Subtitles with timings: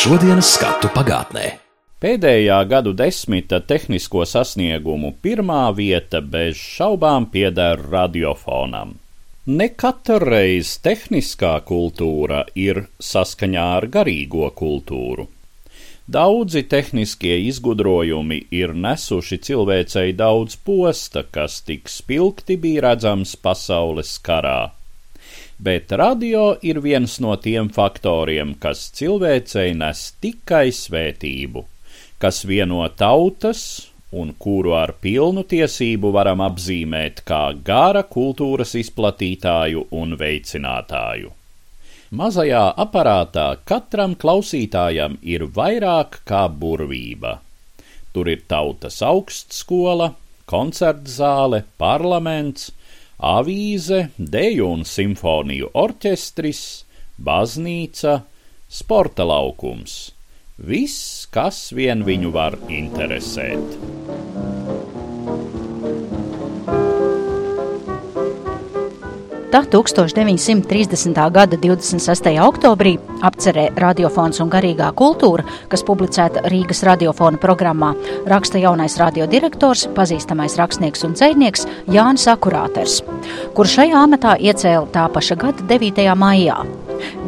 [0.00, 1.42] Šodienas skatu pagātnē.
[2.00, 8.94] Pēdējā gadu desmita tehnisko sasniegumu pirmā vieta bez šaubām pieder radiofonam.
[9.58, 15.28] Ne katra reize tehniskā kultūra ir saskaņā ar garīgo kultūru.
[16.08, 24.60] Daudzi tehniskie izgudrojumi ir nesuši cilvēcei daudz posta, kas tik spilgti bija redzams pasaules karā
[25.62, 31.64] bet radio ir viens no tiem faktoriem, kas cilvēcei nes tikai svētību,
[32.22, 33.64] kas vieno tautas
[34.10, 41.30] un kuru ar pilnu tiesību varam apzīmēt kā gara kultūras izplatītāju un veicinātāju.
[42.10, 47.36] Mazajā aparātā katram klausītājam ir vairāk kā burvība.
[48.10, 50.08] Tur ir tautas augstskola,
[50.50, 52.72] koncertzāle, parlaments,
[53.20, 56.62] avīze, deju un simfoniju orķestris,
[57.20, 58.20] baznīca,
[58.68, 60.12] sporta laukums.
[60.60, 64.29] Viss, kas vien viņu var interesēt.
[69.50, 71.16] Tā 1930.
[71.34, 72.28] gada 26.
[72.38, 72.92] oktobrī
[73.26, 75.42] apcerē radiofons un garīgā kultūra,
[75.72, 77.88] kas publicēta Rīgas radiofona programmā,
[78.30, 83.00] raksta jaunais radiodirektors, pazīstamais rakstnieks un dzēnieks Jānis Akurāters,
[83.58, 86.06] kurš šajā amatā iecēla tā paša gada 9.
[86.14, 86.60] maijā.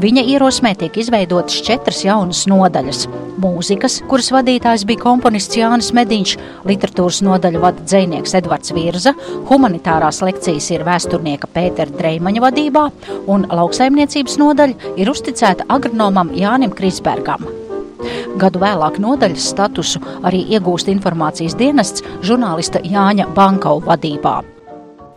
[0.03, 3.06] Viņa ierosmē tiek izveidotas četras jaunas nodaļas-
[3.45, 9.14] mūzikas, kuras vadītājs bija komponists Jānis Mediņš, literatūras nodaļu vada dzēnieks Edvards Virza,
[9.51, 12.91] humanitārās lekcijas ir vēsturnieka Pētera Dreimaņa vadībā,
[13.27, 17.47] un lauksaimniecības nodaļa ir uzticēta agronomam Jānim Krisbergam.
[18.36, 24.52] Gadu vēlāk nodaļas statusu arī iegūst informācijas dienests žurnālista Jāņa Bankau vadībā.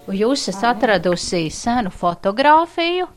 [0.05, 3.07] Jūs esat atradusi senu fotografiju.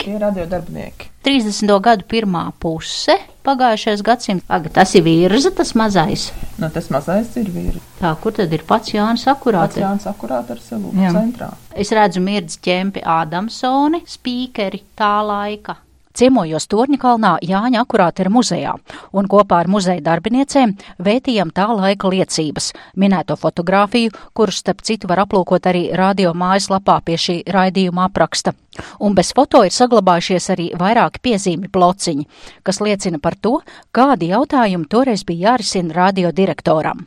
[0.00, 1.10] Tie ir radiodarbinieki.
[1.26, 1.72] 30.
[1.84, 4.46] gadu pirmā puse pagājušais gadsimts.
[4.48, 6.28] Aga, tas ir virza, tas mazais.
[6.60, 7.82] Nu, tas mazais ir vīri.
[7.98, 9.80] Tā, kur tad ir pats Jānis Pats Akurāts?
[9.80, 11.50] Jānis akurāt ar sevu centrā.
[11.76, 15.76] Es redzu mirdz ķempi Ādamsoni, spīkeri tā laika.
[16.18, 18.72] Ciemojos Torņakalnā Jāņa akurātera muzejā
[19.14, 20.72] un kopā ar muzeja darbiniecēm
[21.06, 27.18] vētījam tā laika liecības, minēto fotografiju, kuras starp citu var aplūkot arī radio mājaslapā pie
[27.22, 28.56] šī raidījuma apraksta.
[28.98, 32.26] Un bez foto ir saglabājušies arī vairāki piezīmi blociņi,
[32.66, 33.60] kas liecina par to,
[33.94, 37.06] kādi jautājumi toreiz bija jārisina radio direktoram.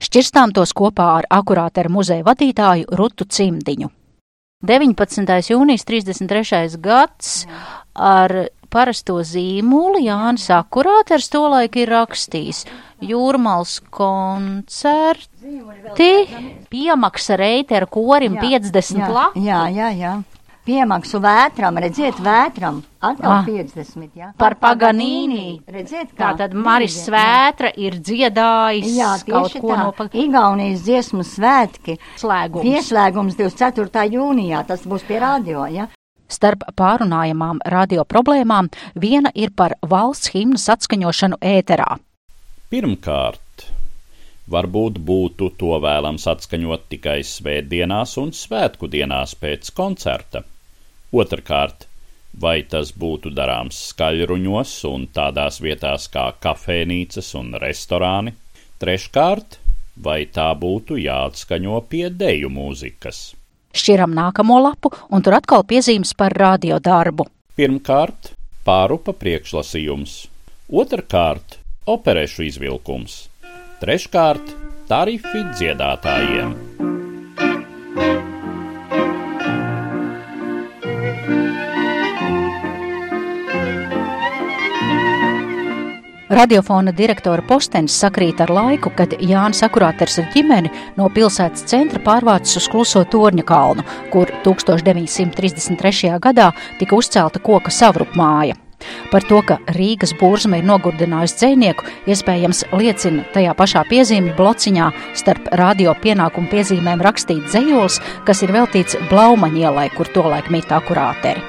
[0.00, 3.92] Šķirstām tos kopā ar akurātera muzeja vadītāju Rutu Cimdiņu.
[4.64, 5.28] 19.
[5.52, 6.78] jūnijas 33.
[6.80, 7.32] gads
[7.92, 8.32] ar
[8.72, 12.64] parasto zīmolu Jānis Akurāters tolaik ir rakstījis
[13.04, 15.60] Jūrmals koncerti,
[16.72, 19.44] piemaksa reitera korim 50 jā, lapu.
[19.44, 20.14] jā, jā, jā.
[20.66, 23.44] Piemaksu vētram, redziet, vētram, atkal Ah.
[23.46, 24.32] 50, jā.
[24.36, 25.60] Par Paganīni.
[25.70, 26.32] Redziet, kā.
[26.34, 26.96] Tātad Maris.
[27.06, 29.76] Svētra ir dziedājis Jā, kaut tieši ko tā.
[29.84, 31.98] no pa- Igaunijas dziesmu svētki.
[32.18, 32.62] slēguma.
[32.66, 34.10] Pieslēgums 24.
[34.10, 35.86] jūnijā, tas būs pie radio, jā.
[36.28, 41.98] Starp pārunājamām radio problēmām viena ir par valsts himnas atskaņošanu ēterā.
[42.72, 43.68] Pirmkārt,
[44.50, 50.42] varbūt būtu to vēlams atskaņot tikai svētdienās un svētku dienās pēc koncerta.
[51.16, 51.86] Otrkārt,
[52.36, 58.34] vai tas būtu darāms skaļruņos un tādās vietās kā kafejnīcas un restorāni?
[58.82, 59.58] Treškārt,
[59.96, 63.20] vai tā būtu jāatskaņo pie deju mūzikas?
[63.76, 67.28] Šķiram nākamo lapu, un tur atkal piezīmes par radio darbu.
[67.56, 68.32] Pirmkārt,
[68.68, 70.18] pārupa priekšlasījums,
[70.72, 73.22] otrkārt, operešu izvilkums,
[73.80, 74.52] treškārt,
[74.90, 76.95] tarifi dziedātājiem.
[86.36, 90.68] Radiofona direktora postenis sakrīt ar laiku, kad Jānis Akurāters ar ģimeni
[90.98, 96.10] no pilsētas centra pārvācis uz kluso torņa kalnu, kur 1933.
[96.20, 98.58] gadā tika uzcelta koka savrupmāja.
[99.08, 105.48] Par to, ka Rīgas burzma ir nogurdinājusi dzēnieku, iespējams liecina tajā pašā piezīmju blociņā starp
[105.56, 107.96] radio pienākumu piezīmēm rakstīt dzējols,
[108.28, 111.40] kas ir veltīts Blaumaņielai, kur tolaik mīta akurāteri.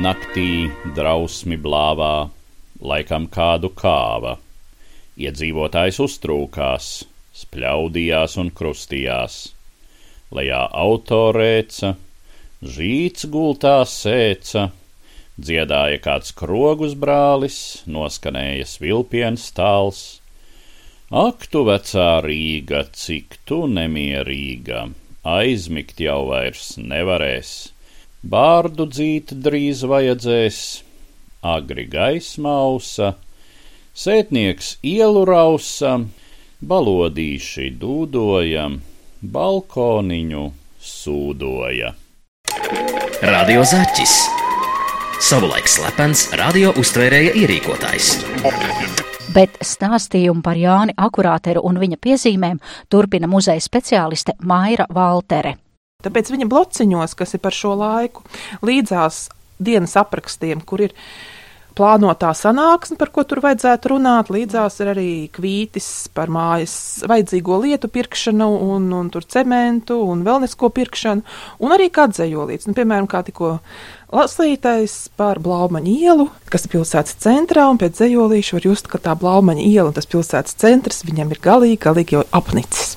[0.00, 2.14] Naktī drausmi blāvā,
[2.84, 4.36] laikam kādu kāva.
[5.20, 6.88] Iedzīvotājs uztrūkās,
[7.40, 9.36] spļaudījās un krustījās.
[10.34, 11.94] Lejā autorēca,
[12.76, 14.68] žīts gultā sēca,
[15.38, 20.02] dziedāja kāds krogus brālis, noskanēja svilpiens tāls.
[21.14, 24.88] Ak, tu vecā Rīga, cik tu nemierīga,
[25.22, 27.52] aizmigt jau vairs nevarēs,
[28.24, 30.58] bārdu dzīt drīz vajadzēs,
[31.44, 33.12] agri gaismausa,
[33.94, 35.98] sētnieks ielu rausa,
[36.64, 38.70] balodīši dūdoja,
[39.20, 40.46] balkoniņu
[40.80, 41.92] sūdoja.
[43.24, 44.14] Radio Zaķis.
[45.24, 48.08] Savulaik slepens radio uztvērēja ierīkotājs.
[49.34, 52.60] Bet stāstījumu par Jāni Akurāteru un viņa piezīmēm
[52.92, 55.54] turpina muzeja speciāliste Maira Valtere.
[56.04, 58.26] Tāpēc viņa blociņos, kas ir par šo laiku,
[58.66, 60.94] līdzās dienas aprakstiem, kur ir
[61.74, 64.30] plānotā sanāksme, par ko tur vajadzētu runāt.
[64.34, 66.76] Līdzās ir arī kvītis par mājas
[67.10, 71.24] vajadzīgo lietu pirkšanu, un, un tur cementu, un vēl nesko pirkšanu,
[71.64, 72.68] un arī kā dzējolīts.
[72.70, 73.58] Nu, piemēram, kā tikko
[74.14, 79.16] lasītais par Blaumaņa ielu, kas ir pilsētas centrā, un pēc dzējolīša var just, ka tā
[79.18, 82.94] Blaumaņa iela un tas pilsētas centrs viņam ir galīgi, galīgi jau apnicis.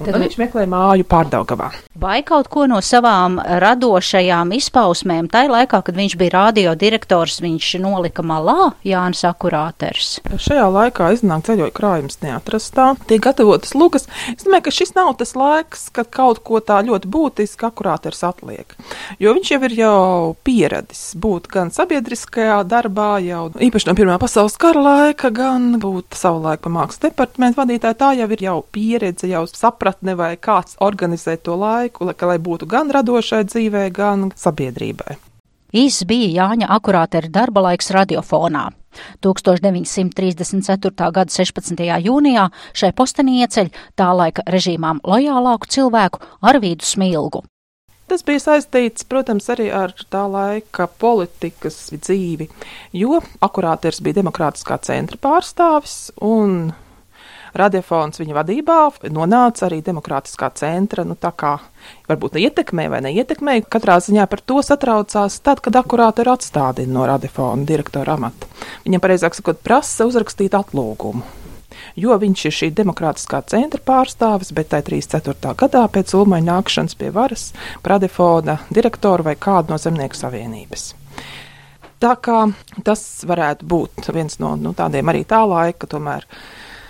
[0.00, 1.70] Tad tad viņš meklē māju pārdaugavā.
[2.00, 7.72] Vai kaut ko no savām radošajām izpausmēm, tai laikā, kad viņš bija radio direktors, viņš
[7.82, 10.18] nolika malā Jānis Akurāters?
[10.40, 14.08] Šajā laikā iznāk ceļoja krājums neatrastā, tiek gatavotas lugas.
[14.32, 18.72] Es domāju, ka šis nav tas laiks, kad kaut ko tā ļoti būtiski akurāters atliek.
[19.20, 20.00] Jo viņš jau ir jau
[20.46, 26.64] pieradis būt gan sabiedriskajā darbā, jau īpaši no Pirmā pasaules kara laika, gan būt savulaik
[26.64, 28.00] pa mākslas departamentu vadītāju.
[28.00, 32.66] Tā jau ir jau pieredze, jau sapratne vai kāds organizē to laiku, lai, lai būtu
[32.66, 35.18] gan radošai dzīvē, gan sabiedrībai.
[35.70, 38.70] Īss bija Jāņa Akurātera darba laiks radiofonā.
[39.22, 41.12] 1934.
[41.14, 41.84] gada 16.
[42.06, 47.44] jūnijā šai postenī ieceļ tā laika režīmām lojālāku cilvēku Arvīdu Smilgu.
[48.10, 52.48] Tas bija saistīts, protams, arī ar tā laika politikas dzīvi,
[52.98, 56.72] jo akurāters bija demokrātiskā centra pārstāvis un
[57.56, 58.78] radiofons viņa vadībā
[59.14, 61.56] nonāca arī demokrātiskā centra, nu tā kā
[62.10, 63.60] varbūt ietekmē vai neietekmē.
[63.70, 68.48] Katrā ziņā par to satraucās tad, kad akurāti ir atstādīti no radiofona direktora amata.
[68.86, 71.24] Viņam, pareizāk sakot, prasa uzrakstīt atlūgumu.
[71.98, 75.54] Jo viņš ir šī demokrātiskā centra pārstāvis, bet tajā 34.
[75.64, 77.50] gadā pēc Ulmaņa nākšanas pie varas
[77.82, 80.90] par radiofona direktoru vai kādu no zemnieku savienības.
[82.00, 82.46] Tā kā
[82.84, 86.24] tas varētu būt viens no nu, tādiem arī tā laika, tomēr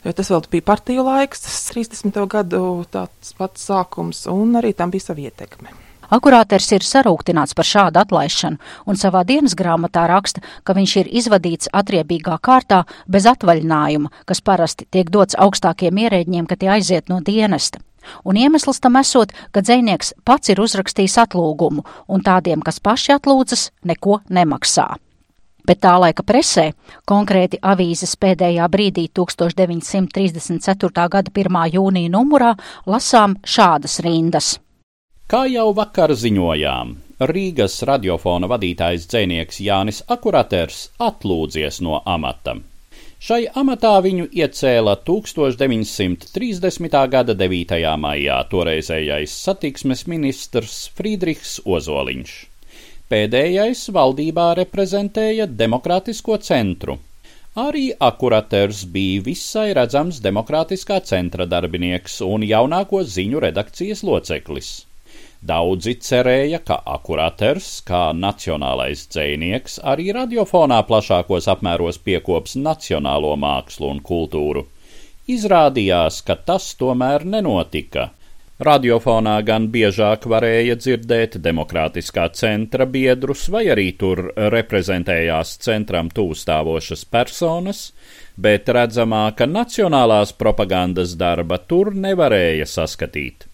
[0.04, 2.16] Jo tas vēl bija partiju laiks, tas 30.
[2.30, 5.74] gadu tāds pats sākums, un arī tam bija sava ietekme.
[6.10, 8.58] Akurāters ir sarūktināts par šādu atlaišanu
[8.90, 14.88] un savā dienas grāmatā raksta, ka viņš ir izvadīts atriebīgā kārtā bez atvaļinājuma, kas parasti
[14.90, 17.78] tiek dots augstākiem ierēģiem, kad tie aiziet no dienesta.
[18.24, 23.68] Un iemesls tam esot, ka dzēnieks pats ir uzrakstījis atlūgumu, un tādiem, kas paši atlūdzas,
[23.86, 24.88] neko nemaksā.
[25.66, 26.70] Bet tā laika presē,
[27.08, 31.06] konkrēti avīzes pēdējā brīdī 1934.
[31.10, 31.60] gada 1.
[31.76, 32.54] jūnija numurā,
[32.86, 34.58] lasām šādas rindas.
[35.30, 42.56] Kā jau vakar ziņojām, Rīgas radiofona vadītājs dzēnieks Jānis Akuraters atlūdzies no amata.
[43.20, 46.96] Šai amatā viņu iecēla 1930.
[47.12, 47.82] gada 9.
[48.00, 52.49] maijā toreizējais satiksmes ministrs Friedrichs Ozoliņš.
[53.10, 56.94] Pēdējais valdībā reprezentēja Demokrātisko centru.
[57.58, 64.68] Arī akuraters bija visai redzams Demokrātiskā centra darbinieks un jaunāko ziņu redakcijas loceklis.
[65.42, 74.04] Daudzi cerēja, ka akuraters, kā nacionālais dzēnieks, arī radiofonā plašākos apmēros piekops nacionālo mākslu un
[74.12, 74.68] kultūru.
[75.26, 78.12] Izrādījās, ka tas tomēr nenotika.
[78.60, 87.80] Radiofonā gan biežāk varēja dzirdēt demokrātiskā centra biedrus, vai arī tur reprezentējās centram tūstāvošas personas,
[88.36, 93.48] bet redzamāka nacionālās propagandas darba tur nevarēja saskatīt.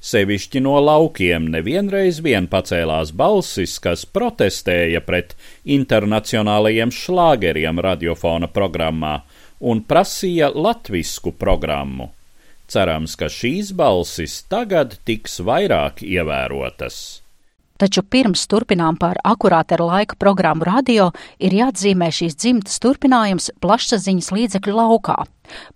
[0.00, 5.36] Sevišķi no laukiem nevienreiz vien pacēlās balsis, kas protestēja pret
[5.68, 9.18] internacionālajiem šlāgeriem radiofona programmā
[9.60, 12.14] un prasīja latvisku programmu.
[12.66, 17.22] Cerams, ka šīs balsis tagad tiks vairāk ievērotas.
[17.76, 24.76] Taču pirms turpinām par akurāteru laika programmu radio, ir jāatzīmē šīs dzimtas turpinājums plašsaziņas līdzekļu
[24.78, 25.16] laukā.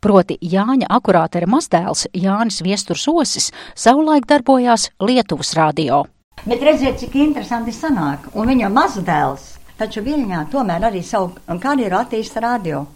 [0.00, 6.06] Proti Jāņa akurātera mazdēls Jānis Viesturs Osis savulaik darbojās Lietuvas radio.
[6.46, 8.30] Bet redziet, cik interesanti sanāk.
[8.32, 9.44] Un viņa mazdēls,
[9.76, 12.86] taču Viļņā tomēr arī savu karjeru attīsta radio.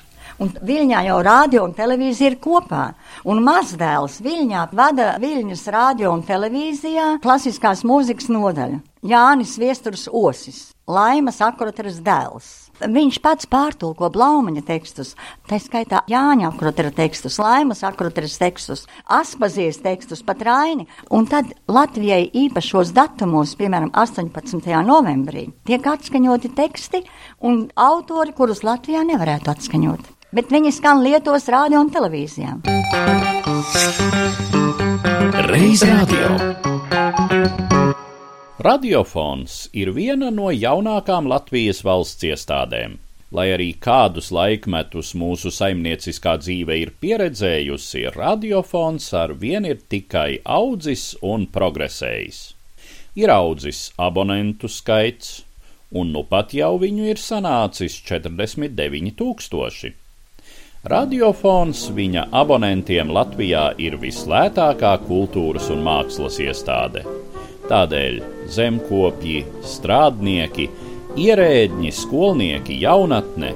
[0.42, 2.88] Un Viļņā jau rādio un televīzija ir kopā.
[3.30, 8.80] Un mazdēls Viļņā vada Viļņas rādio un televīzijā klasiskās mūzikas nodaļu.
[9.04, 12.64] Jānis Viesturs Osis, Laimas akroteres dēls.
[12.82, 15.12] Viņš pats pārtulko Blaumaņa tekstus,
[15.46, 20.88] tā skaitā Jāņa akrotera tekstus, Laimas akroteras tekstus, Aspazijas tekstus, pat Raini.
[21.14, 24.66] Un tad Latvijai īpašos datumos, piemēram, 18.
[24.88, 27.04] novembrī, tiek atskaņoti teksti
[27.46, 30.14] un autori, kurus Latvijā nevarētu atskaņot.
[30.34, 32.56] Bet viņi skan Lietuvas rādio un televīzijā.
[35.46, 36.32] Reiz radio.
[38.64, 42.98] Radiofons ir viena no jaunākām Latvijas valsts iestādēm.
[43.34, 51.12] Lai arī kādus laikmetus mūsu saimnieciskā dzīve ir pieredzējusi, radiofons ar vien ir tikai audzis
[51.22, 52.44] un progresējis.
[53.22, 55.44] Ir audzis abonentu skaits,
[55.94, 59.98] un nu pat jau viņu ir sanācis 49 tūkstoši.
[60.84, 67.00] Radiofons viņa abonentiem Latvijā ir vislētākā kultūras un mākslas iestāde.
[67.70, 68.18] Tādēļ
[68.52, 70.68] zemkopji, strādnieki,
[71.24, 73.54] ierēdņi, skolnieki, jaunatne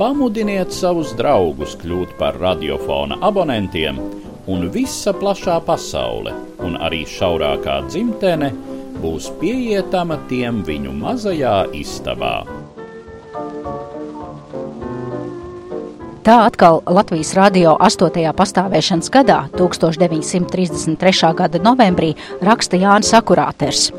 [0.00, 4.02] pamudiniet savus draugus kļūt par radiofona abonentiem,
[4.50, 6.34] un visa plašā pasaule,
[6.66, 8.50] un arī šaurākā dzimtene,
[8.98, 12.40] būs pieietama tiem viņu mazajā istabā.
[16.26, 18.32] Tā atkal Latvijas radio 8.
[18.34, 21.28] pastāvēšanas gadā, 1933.
[21.38, 23.92] gada novembrī, raksta Jānis Akurāters.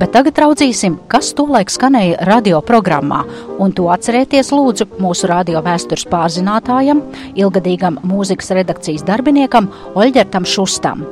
[0.00, 3.20] Bet tagad raudzīsim, kas tolaik skanēja radio programmā,
[3.60, 7.04] un to atcerieties lūdzu mūsu radio vēstures pārzinātājam,
[7.36, 11.04] ilgadīgam mūzikas redakcijas darbiniekam Oļģertam Šustam.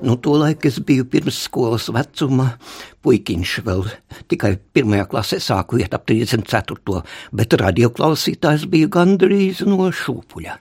[0.00, 2.46] Nu, Tolaik es biju pirmsskolas vecuma
[3.04, 3.82] puikiņš, vēl
[4.32, 7.02] tikai pirmajā klasē sāku iet ap 34.
[7.36, 10.54] bet radioklausītājs bija gandrīz no šūpuļa,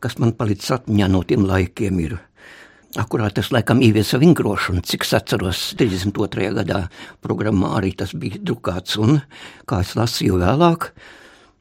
[0.00, 2.16] kas man palicis atmiņā no tiem laikiem ir.
[2.96, 6.48] Akurāt tas laikam ieviesa vingrošanu, cik es atceros 32.
[6.62, 6.80] gadā
[7.20, 9.20] programmā arī tas bija drukāts, un,
[9.68, 10.88] kā es lasīju vēlāk,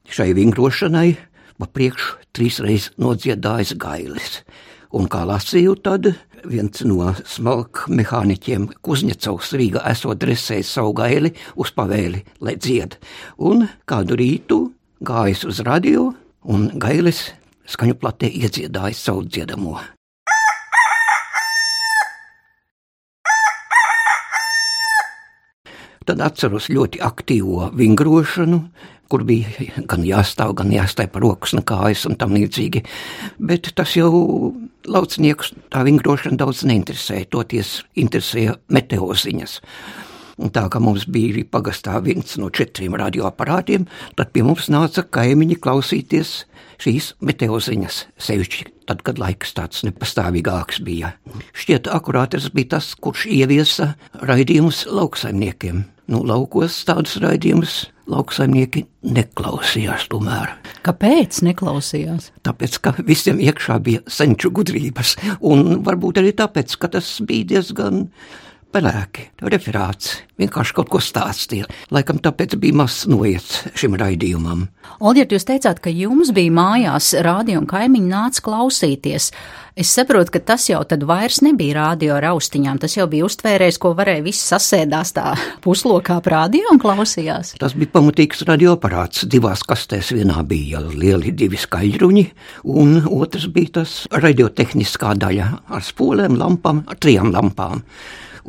[0.08, 1.10] šai vingrošanai
[1.60, 4.40] pa priekšu trīsreiz nodziedājis gailis.
[4.96, 6.14] Un kā lasīju, tad
[6.48, 12.98] viens no smalku mehāniķiem Kuzņecovs Rīgā esot dresējis savu gaili uz pavēli, lai dzied.
[13.38, 14.60] Un kādu rītu
[15.04, 16.10] gājis uz radio,
[16.44, 17.30] un gailis
[17.70, 19.78] skaņu platē iedziedājis savu dziedamo.
[26.10, 28.64] Tad atceros ļoti aktīvo vingrošanu,
[29.10, 32.84] kur bija gan jāstāv, gan jāstāj par rokas un kājas un tam līdzīgi.
[33.40, 34.12] Bet tas jau
[34.90, 39.60] lauciniekus tā vingrošana daudz neinteresēja, toties interesēja meteoziņas.
[40.40, 45.60] Un tā kā mums bija pagastā viens no četriem radioaparātiem, tad pie mums nāca kaimiņi
[45.60, 46.36] klausīties
[46.80, 51.14] šīs meteoziņas, sevišķi tad, kad laiks tāds nepastāvīgāks bija.
[51.58, 55.84] Šķiet, akurātais bija tas, kurš ieviesa raidījumus lauksaimniekiem.
[56.10, 58.86] Nu, laukos tādus raidījumus lauksaimnieki
[59.16, 60.56] neklausījās tomēr.
[60.86, 62.30] Kāpēc neklausījās?
[62.46, 68.08] Tāpēc, ka visiem iekšā bija senču gudrības, un varbūt arī tāpēc, ka tas bija diezgan
[68.74, 71.68] pelēki, referāts, vienkārši kaut ko stāstīja.
[71.94, 74.68] Laikam tāpēc bija maz noiets šim raidījumam.
[75.00, 79.32] Olģert, jūs teicāt, ka jums bija mājās rādio un kaimiņi nāca klausīties.
[79.80, 83.80] Es saprotu, ka tas jau tad vairs nebija rādio ar austiņām, tas jau bija uztvērējis,
[83.80, 85.34] ko varēja viss sasēdās tā
[85.64, 87.56] puslokā rādio un klausījās.
[87.62, 89.26] Tas bija pamatīgs radioaparāts.
[89.30, 92.26] Divās kastēs vienā bija lieli divi skaļruņi,
[92.76, 97.86] un otrs bija tas radiotehniskā daļa ar spolēm, lampām, ar trijām lampām.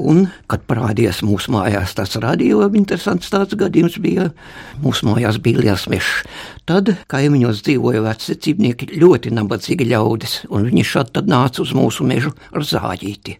[0.00, 4.30] Un, kad parādījās mūsu mājās tas radio, interesants tāds gadījums bija,
[4.80, 6.22] mūsu mājās bija liels mežs.
[6.68, 12.32] Tad kaimiņos dzīvoja veci dzīvnieki, ļoti nabadzīgi ļaudis, un viņi tad nāca uz mūsu mežu
[12.54, 13.36] ar zāģīti.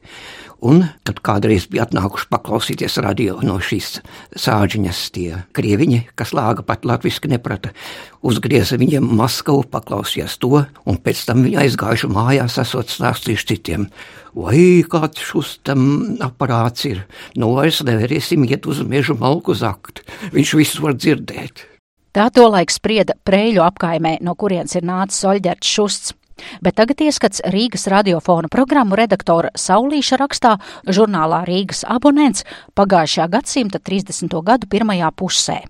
[0.60, 4.02] Un, kad kādreiz bija atnākuši paklausīties radio no šīs
[4.36, 7.72] sāģiņas, tie krieviņi, kas lāga pat latviski neprata,
[8.20, 13.88] uzgrieza viņiem Maskavu, paklausījās to, un pēc tam viņi aizgājuši mājās, esot stāstījuši citiem.
[14.36, 17.06] Vai kāds šus tam aparāts ir,
[17.40, 20.04] nu vairs nevarēsim iet uz mežu malku zakt,
[20.36, 21.64] viņš visu var dzirdēt.
[22.10, 26.16] Tā tolaik sprieda Prēļu apkaimē, no kurienes ir nācis Oļģerts Šusts.
[26.60, 30.56] Bet tagad ieskats Rīgas radiofona programmu redaktora Saulīša rakstā
[30.86, 32.46] žurnālā Rīgas abonents
[32.78, 34.40] pagājušā gadsimta 30.
[34.44, 35.60] gadu pirmajā pusē.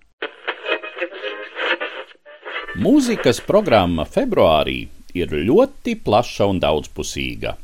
[2.81, 4.85] Mūzikas programma februārī
[5.19, 7.57] ir ļoti plaša un daudzpusīga.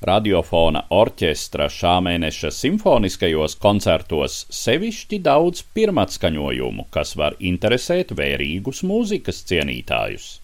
[0.00, 10.39] Radiofona orķestra šā mēneša simfoniskajos koncertos sevišķi daudz pirmatskaņojumu, kas var interesēt vērīgus mūzikas cienītājus.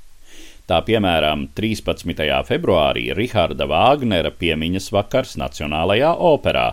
[0.66, 2.24] Tā piemēram, 13.
[2.42, 6.72] februārī Riharda Vāgnera piemiņas vakars Nacionālajā operā,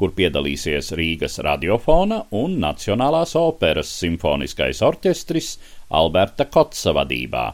[0.00, 5.50] kur piedalīsies Rīgas radiofona un Nacionālās operas simfoniskais orķestris
[5.92, 7.44] Alberta Kotsa vadībā.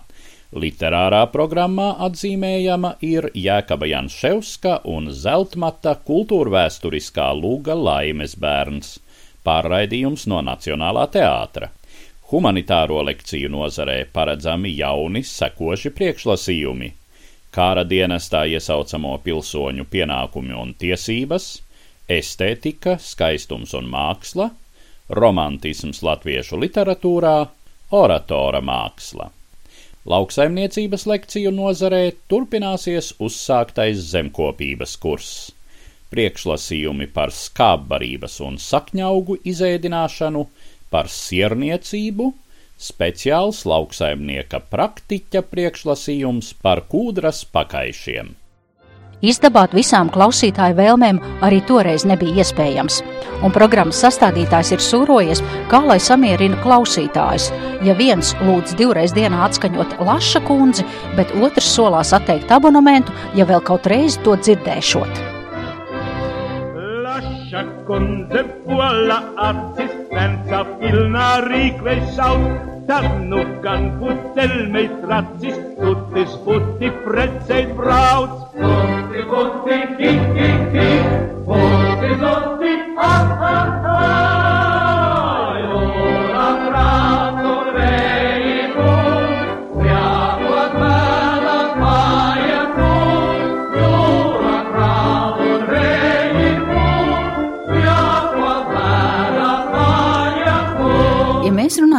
[0.63, 8.95] Literārā programmā atzīmējama ir Jēkaba Janševska un Zeltmata kultūrvēturiskā lūga Laimes bērns,
[9.43, 11.73] pārraidījums no Nacionālā teātra.
[12.31, 16.93] Humanitāro lekciju nozarē paredzami jauni sekoši priekšlasījumi
[17.55, 21.51] kara dienestā iesaucamo pilsoņu pienākumi un tiesības,
[22.11, 24.51] estētika, skaistums un māksla,
[25.19, 27.37] romantisms latviešu literatūrā,
[27.99, 29.31] oratora māksla.
[30.11, 35.33] Lauksaimniecības lekciju nozarē turpināsies uzsāktais zemkopības kurs.
[36.11, 40.47] Priekšlasījumi par skābbarības un sakņaugu izēdināšanu,
[40.91, 42.33] par sierniecību,
[42.81, 48.37] speciāls lauksaimnieka praktiķa priekšlasījums par kūdras pakaišiem.
[49.21, 53.03] Izdabāt visām klausītāju vēlmēm arī toreiz nebija iespējams,
[53.45, 57.51] un programmas sastādītājs ir sūrojies, kā lai samierina klausītājus.
[57.85, 60.89] Ja viens lūdz divreiz dienā atskaņot Laša kundzi,
[61.21, 65.25] bet otrs solās atteikt abonementu, ja vēl kaut reizi to dzirdēšot.
[67.05, 69.21] Lascia conceptuala
[70.11, 72.37] Franța pilnaricle sau
[72.87, 80.89] Tarnugan cu telmei tracis Tutti sputti preței brauți Putti, putti, hi, hi, hi
[81.45, 84.70] Putti, zotti, ha, ha, ha.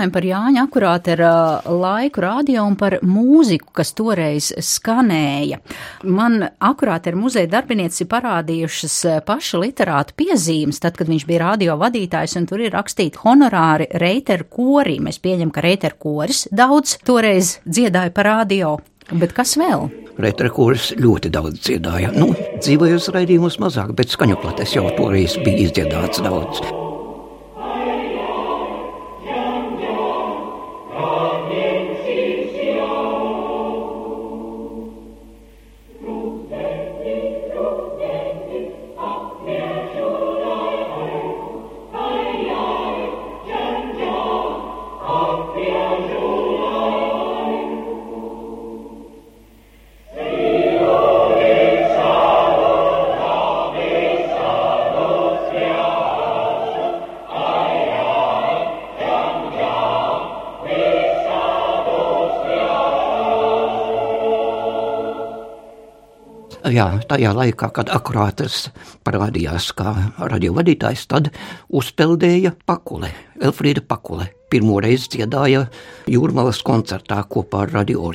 [0.02, 5.60] Runājam par Jāņa akurāti ar uh, laiku radio un par mūziku, kas toreiz skanēja.
[6.04, 8.96] Man akurāti ar muzeja darbinieci parādījušas
[9.28, 14.50] paša literāta piezīmes, tad, kad viņš bija radio vadītājs, un tur ir rakstīti honorāri reiteru
[14.50, 14.98] korī.
[15.00, 18.80] Mēs pieņem, ka reiteru koris daudz toreiz dziedāja par radio.
[19.12, 19.90] Bet kas vēl?
[20.22, 22.14] Retrikūrs ļoti daudz dziedāja.
[22.16, 26.81] Nu, dzīvojos raidījumos mazāk, bet skaņu plates jau toreiz bija izdziedāts daudz.
[66.82, 68.70] Jā, tajā laikā, kad akurāters
[69.06, 71.32] parādījās kā radiovadītājs, tad
[71.70, 74.32] uzpeldēja Pakule, Elfrīda Pakule.
[74.52, 75.68] Pirmo reizi dziedāja
[76.12, 78.12] Jūrmalas koncertā kopā ar radio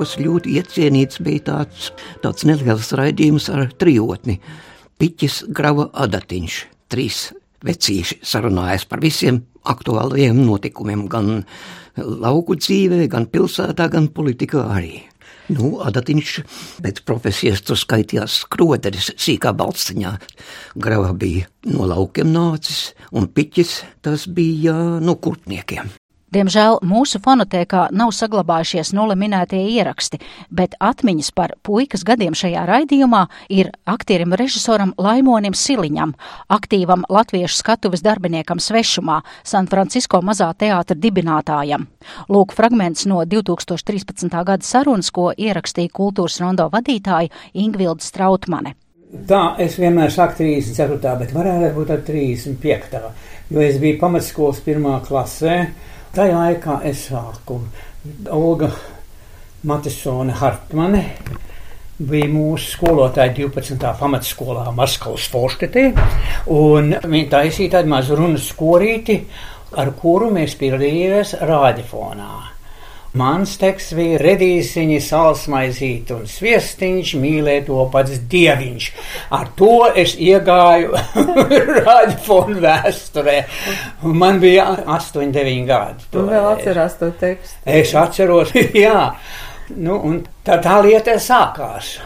[0.00, 1.90] laukos ļoti iecienīts bija tāds,
[2.24, 4.38] tāds neliels raidījums ar trijotni.
[4.96, 6.56] Piķis grava adatiņš,
[6.88, 11.44] trīs vecīši sarunājas par visiem aktuālajiem notikumiem, gan
[12.00, 15.02] lauku dzīvē, gan pilsētā, gan politikā arī.
[15.52, 16.34] Nu, adatiņš
[16.80, 20.16] pēc profesijas tur skaitījās skroderis sīkā balstiņā.
[20.80, 25.99] Grava bija no laukiem nācis, un piķis tas bija no kurpniekiem.
[26.30, 30.20] Diemžēl mūsu fonotēkā nav saglabājušies nulle minētie ieraksti,
[30.54, 36.12] bet atmiņas par puikas gadiem šajā raidījumā ir aktierim režisoram Laimonim Siliņam,
[36.54, 41.88] aktīvam latviešu skatuves darbiniekam svešumā, San Francisco mazā teātra dibinātājam.
[42.30, 44.30] Lūk fragments no 2013.
[44.30, 48.76] gada sarunas, ko ierakstīja kultūras rondo vadītāja Ingvilda Strautmane.
[49.26, 51.18] Tā es vienmēr saku 34.
[51.18, 53.06] bet varētu būt ar 35.
[53.50, 55.56] jo es biju pamatskolas pirmā klasē
[56.10, 57.60] Tajā laikā es sāku
[58.34, 58.66] Olga
[59.62, 61.04] Matisone Hartmane.
[62.02, 63.78] Bija mūsu skolotāja 12.
[64.00, 65.84] pamatskolā Maskavas forstetē,
[66.50, 69.20] un viņa taisīja tādu mazu runas korīti,
[69.78, 72.49] ar kuru mēs piedalījāmies rādiofonā.
[73.18, 78.84] Mans teksts bija redīsiņi, salsmaizīt un sviestiņš, mīlēt to pats dieviņš.
[79.34, 80.92] Ar to es iegāju
[81.88, 83.34] radiofonu vēsturē.
[84.06, 86.06] Man bija 8, 9 gadi.
[86.12, 87.58] Tu vēl atcerās to tekstu?
[87.66, 88.52] Es atceros,
[88.84, 89.08] jā.
[89.74, 91.96] Nu, un tā, tā lieta sākās.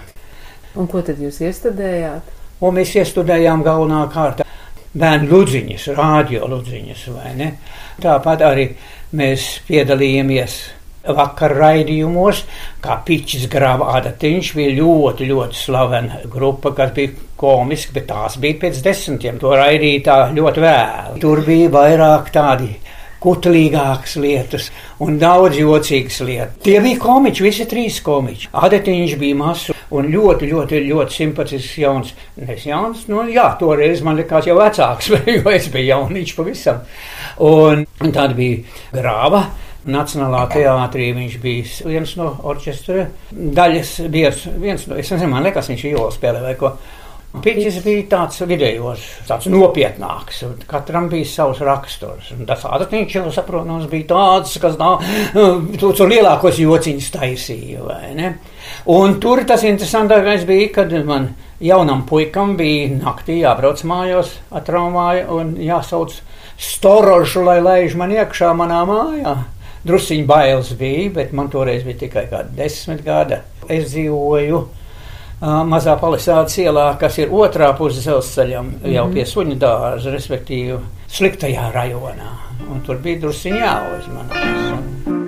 [0.81, 2.31] Un ko tad jūs iestudējāt?
[2.65, 4.49] Un mēs iestudējām galvenā kārta
[4.97, 7.51] bērnu ludziņas, rādio ludziņas, vai ne?
[8.01, 8.67] Tāpat arī
[9.21, 10.57] mēs piedalījāmies
[11.13, 12.45] vakar raidījumos,
[12.85, 18.61] kā Pičs grāva adatiņš bija ļoti, ļoti slavena grupa, kas bija komiski, bet tās bija
[18.65, 21.21] pēc desmitiem, to raidīja tā ļoti vēlu.
[21.23, 22.73] Tur bija vairāk tādi
[23.25, 24.69] kutlīgākas lietas
[25.05, 26.59] un daudz jocīgas lietas.
[26.65, 28.51] Tie bija komiķi, visi trīs komiķi.
[28.67, 32.13] Adetiņš bija mazs un ļoti, ļoti, ļoti simpatisks jauns.
[32.37, 36.83] Es jauns, nu jā, toreiz man likās jau vecāks, jo es biju jauniņš pavisam.
[37.45, 39.47] Un tad bija grāva.
[39.85, 44.47] Nacionālā teātrī viņš bija viens no orķestra daļas biedrs.
[44.61, 46.75] Viens no, es nezinu, man liekas, viņš jola spēlē vai ko.
[47.35, 50.45] Piķis bija tāds vidējos, tāds nopietnāks.
[50.71, 52.29] Katram bija savs raksturs.
[52.47, 55.03] Tas ātrāk jau saprotams bija tāds, kas nav,
[55.81, 58.31] tur lielākos jociņus taisīja?
[58.95, 61.33] Un tur tas interesantākais bija, kad man
[61.65, 66.15] jaunam puikam bija naktī jābrauc mājās, atraumāja un jāsauc
[66.55, 69.35] storožu, lai laiž man iekšā manā mājā.
[69.85, 73.41] Drusciņi bailes bija, bet man toreiz bija tikai kādi desmit gadi.
[73.69, 74.63] Es dzīvoju
[75.69, 78.95] mazā palisādes ielā, kas ir otrā puse dzelzceļam, mm -hmm.
[78.95, 82.33] jau pie suņu dārza, respektīvi sliktajā rajonā.
[82.71, 85.24] Un tur bija drusciņā jāuzmanās.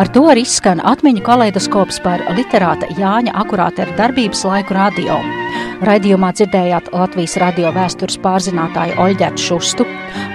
[0.00, 5.18] Ar to arī skan atmiņu kaleidoskops par literāta Jāņa akurātera darbības laiku radio.
[5.84, 9.84] Raidījumā dzirdējāt Latvijas radio vēstures pārzinātāju Oļģētu Šustu,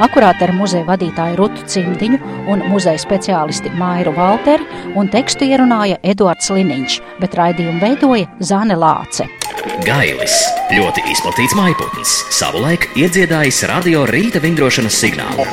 [0.05, 2.21] akurātera muzeja vadītāju Rutu Cimdiņu
[2.53, 9.25] un muzeja speciālisti Mairu Valteri un tekstu ierunāja Eduards Liniņš, bet raidījumu veidoja Zane Lāce.
[9.85, 10.43] Gailis
[10.77, 15.49] ļoti izplatīts maiputns, savulaik iedziedājis radio rīta vingrošanas signālu.